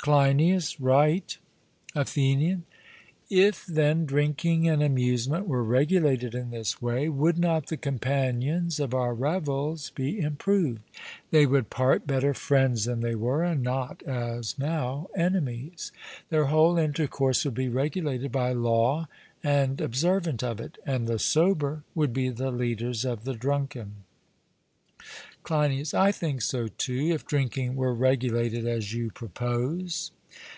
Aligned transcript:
CLEINIAS: 0.00 0.80
Right. 0.80 1.36
ATHENIAN: 1.94 2.62
If, 3.28 3.66
then, 3.66 4.06
drinking 4.06 4.66
and 4.66 4.82
amusement 4.82 5.46
were 5.46 5.62
regulated 5.64 6.34
in 6.34 6.50
this 6.50 6.80
way, 6.80 7.08
would 7.10 7.36
not 7.36 7.66
the 7.66 7.76
companions 7.76 8.80
of 8.80 8.94
our 8.94 9.12
revels 9.12 9.90
be 9.90 10.18
improved? 10.18 10.80
they 11.30 11.44
would 11.44 11.68
part 11.68 12.06
better 12.06 12.32
friends 12.32 12.84
than 12.86 13.00
they 13.00 13.16
were, 13.16 13.42
and 13.42 13.62
not, 13.62 14.02
as 14.04 14.56
now, 14.56 15.08
enemies. 15.16 15.92
Their 16.30 16.46
whole 16.46 16.78
intercourse 16.78 17.44
would 17.44 17.54
be 17.54 17.68
regulated 17.68 18.32
by 18.32 18.52
law 18.52 19.08
and 19.42 19.78
observant 19.80 20.42
of 20.44 20.58
it, 20.60 20.78
and 20.86 21.06
the 21.06 21.18
sober 21.18 21.82
would 21.94 22.14
be 22.14 22.28
the 22.30 22.52
leaders 22.52 23.04
of 23.04 23.24
the 23.24 23.34
drunken. 23.34 24.04
CLEINIAS: 25.44 25.94
I 25.94 26.12
think 26.12 26.42
so 26.42 26.66
too, 26.68 27.10
if 27.14 27.24
drinking 27.24 27.74
were 27.74 27.94
regulated 27.94 28.66
as 28.66 28.92
you 28.92 29.10
propose. 29.10 30.10